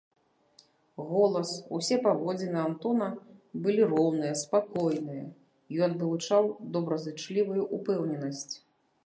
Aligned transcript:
Голас, 1.09 1.49
усе 1.79 1.97
паводзіны 2.07 2.59
Антона 2.69 3.09
былі 3.67 3.81
роўныя, 3.93 4.33
спакойныя, 4.41 5.29
ён 5.91 5.95
вылучаў 6.01 6.43
добразычлівую 6.79 7.63
ўпэўненасць. 7.75 8.49